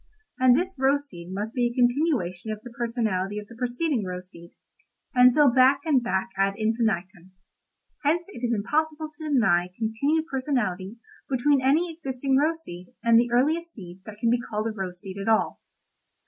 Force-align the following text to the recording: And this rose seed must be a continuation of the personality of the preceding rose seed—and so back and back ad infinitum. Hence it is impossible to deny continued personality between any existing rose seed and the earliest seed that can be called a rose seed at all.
And 0.39 0.57
this 0.57 0.75
rose 0.79 1.09
seed 1.09 1.31
must 1.31 1.53
be 1.53 1.67
a 1.67 1.75
continuation 1.79 2.51
of 2.51 2.59
the 2.63 2.71
personality 2.71 3.37
of 3.37 3.45
the 3.45 3.55
preceding 3.55 4.03
rose 4.03 4.29
seed—and 4.31 5.31
so 5.31 5.47
back 5.47 5.81
and 5.85 6.01
back 6.01 6.29
ad 6.35 6.55
infinitum. 6.57 7.33
Hence 8.03 8.25
it 8.29 8.43
is 8.43 8.51
impossible 8.51 9.11
to 9.15 9.29
deny 9.29 9.67
continued 9.77 10.25
personality 10.25 10.97
between 11.29 11.61
any 11.61 11.93
existing 11.93 12.35
rose 12.35 12.63
seed 12.63 12.87
and 13.03 13.19
the 13.19 13.29
earliest 13.31 13.73
seed 13.73 14.01
that 14.07 14.17
can 14.19 14.31
be 14.31 14.41
called 14.41 14.65
a 14.65 14.71
rose 14.71 14.99
seed 14.99 15.19
at 15.19 15.27
all. 15.29 15.61